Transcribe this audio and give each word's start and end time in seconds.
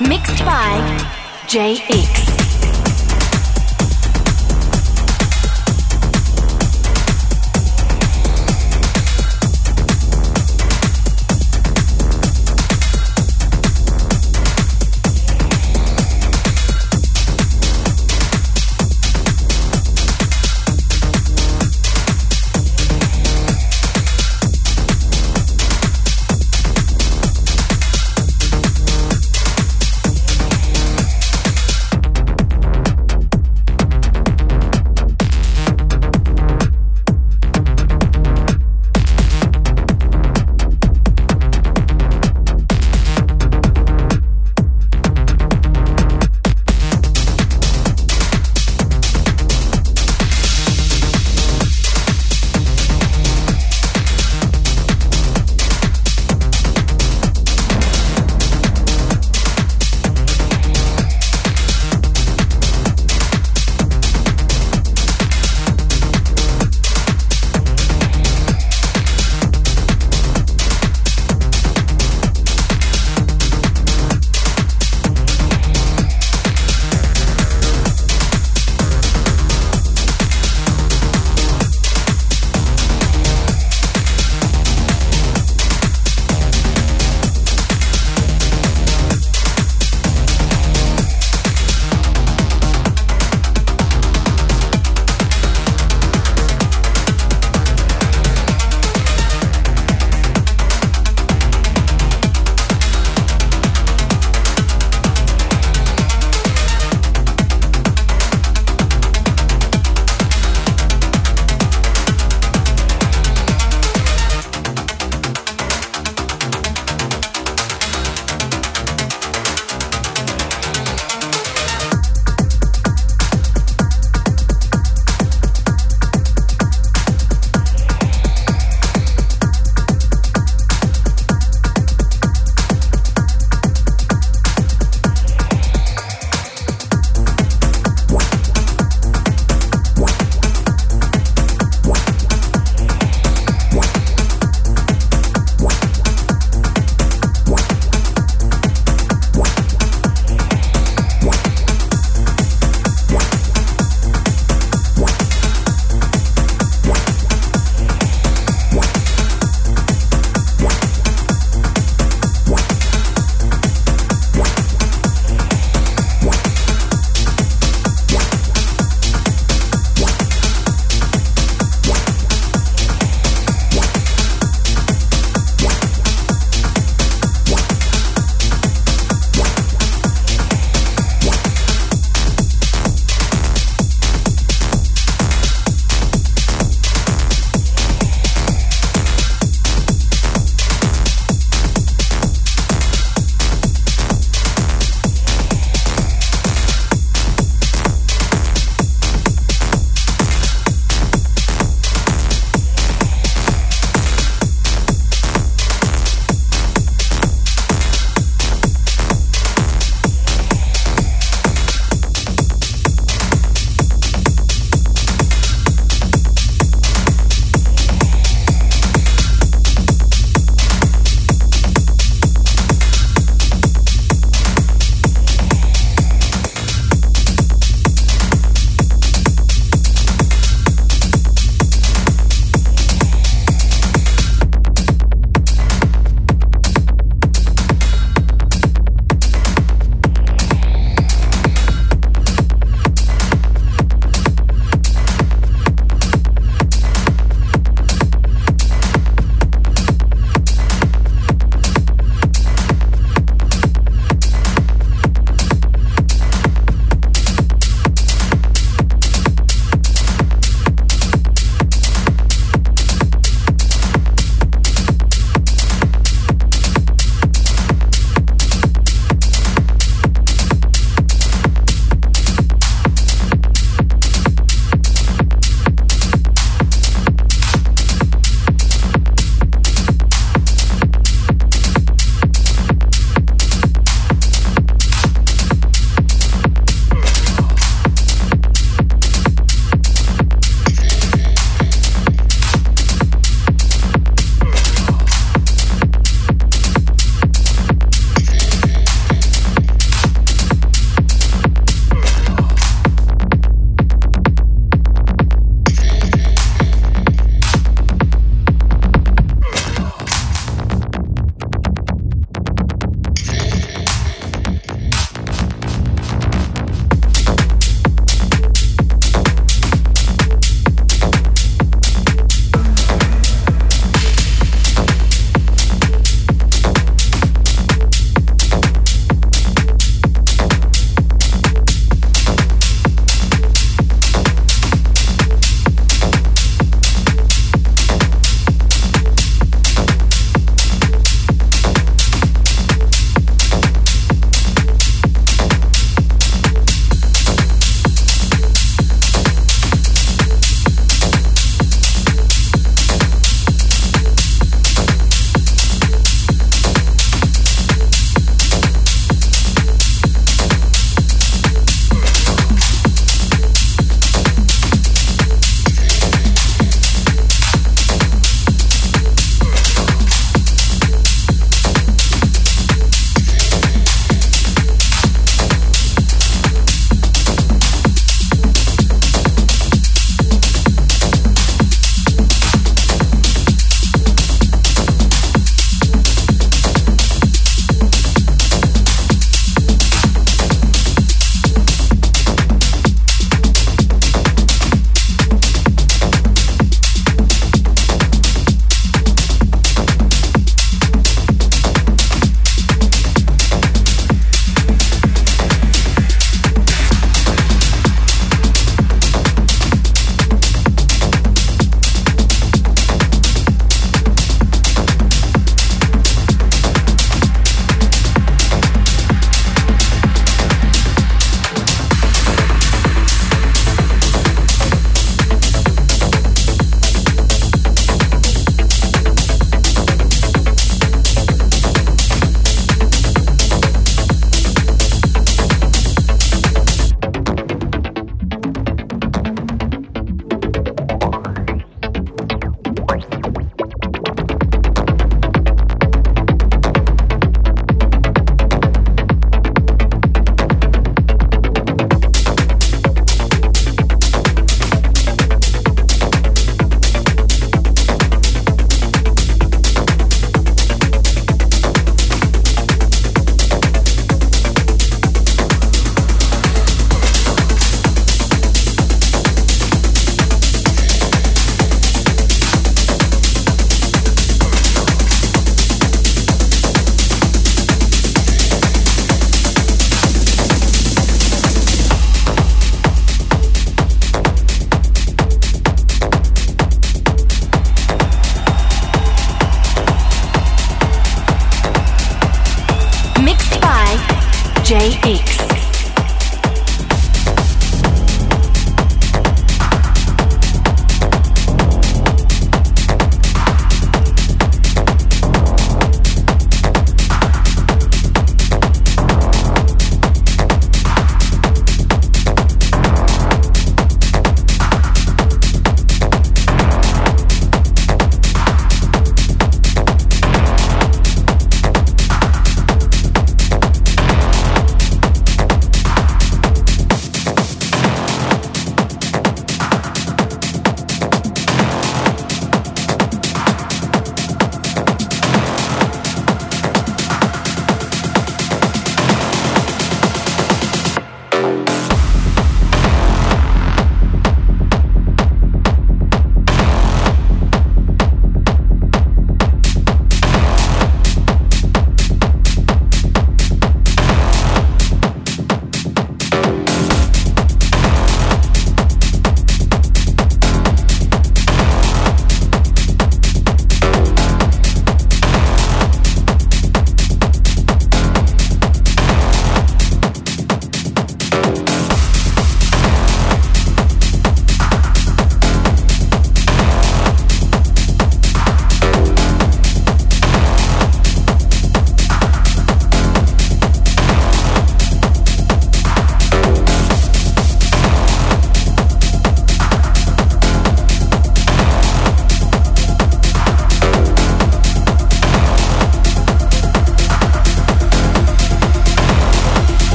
mixed 0.00 0.44
by 0.44 0.78
JX. 1.46 2.29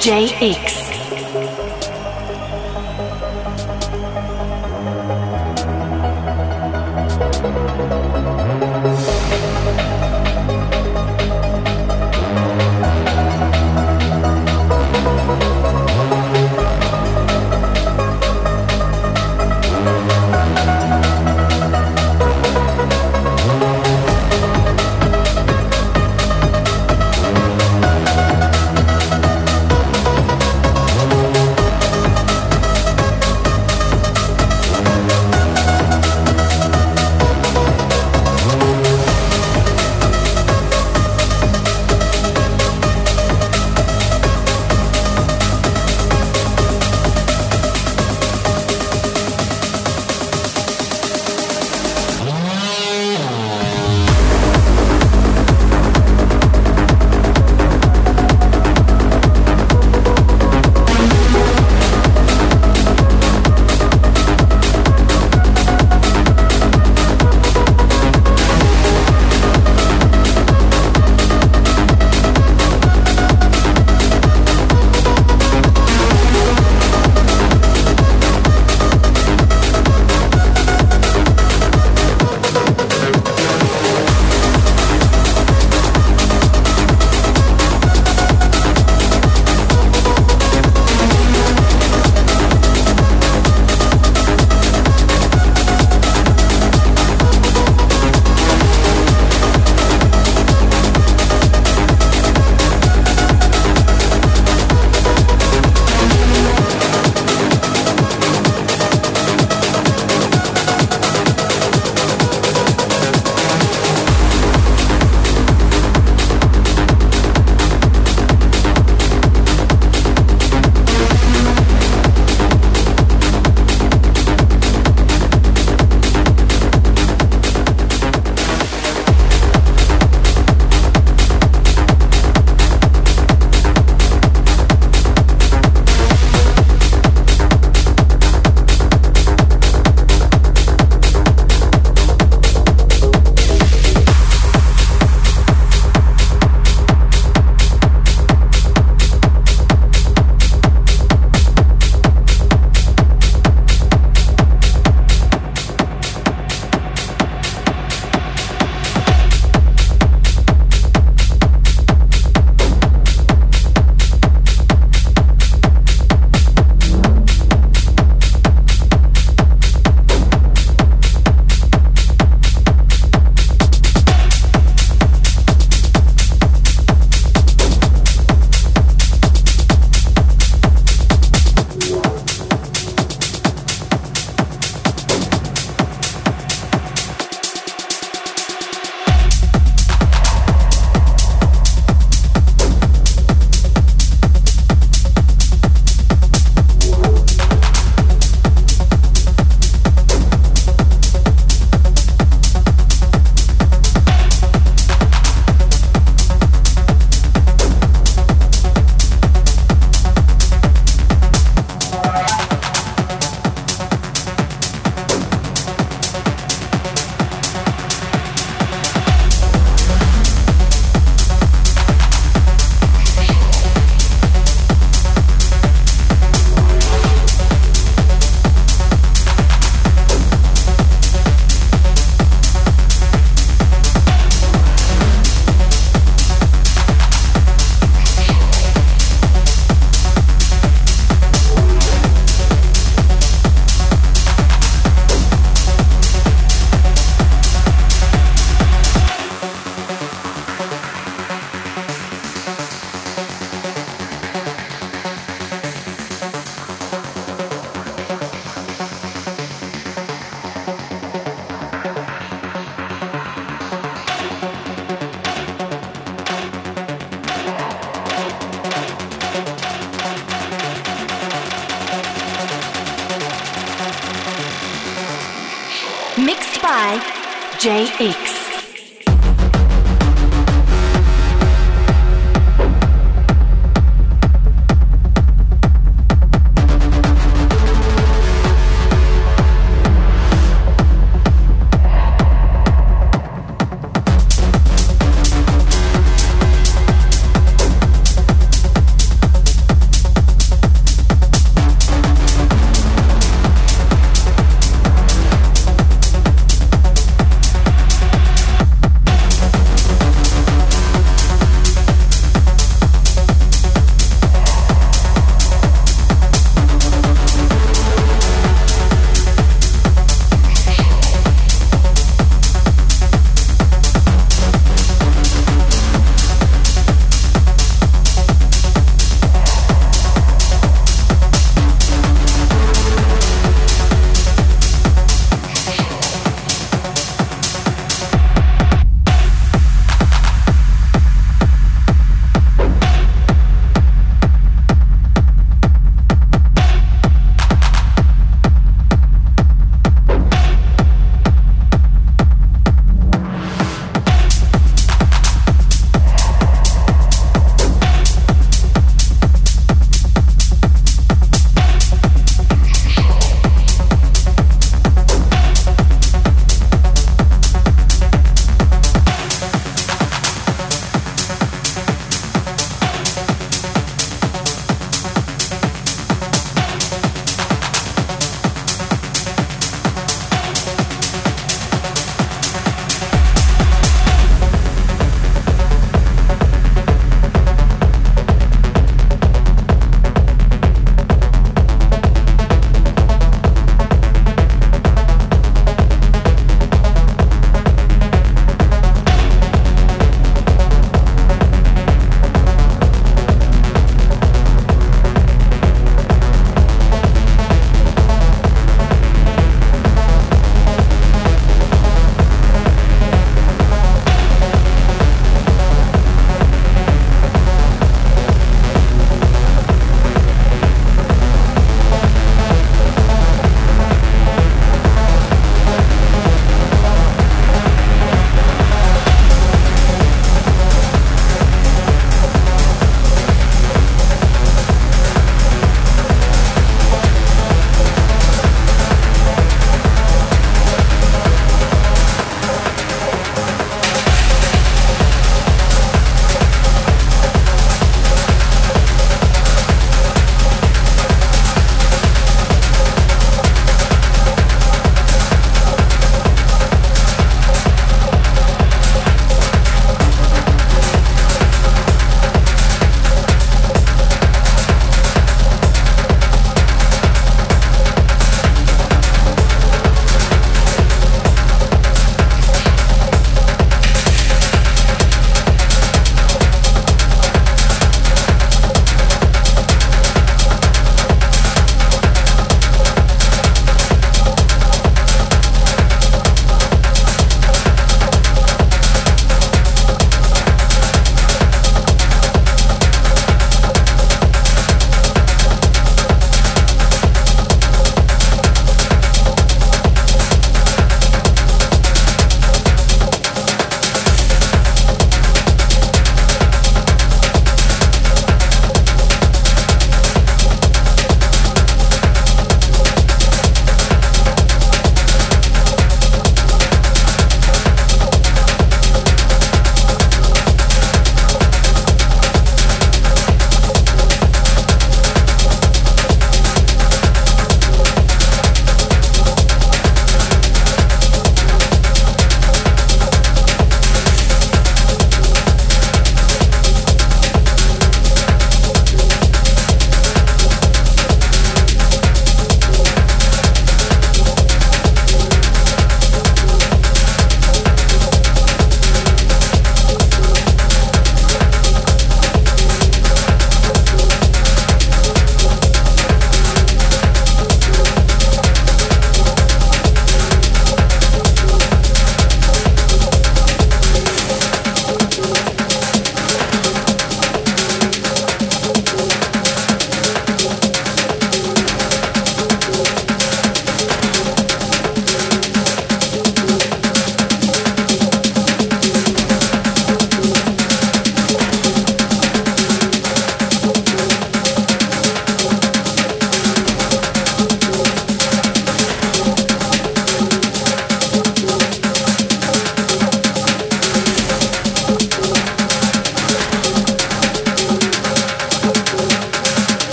JX. 0.00 0.79